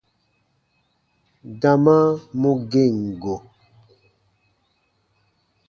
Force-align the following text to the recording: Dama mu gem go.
Dama 1.61 1.97
mu 2.39 2.51
gem 2.69 2.97
go. 3.21 3.35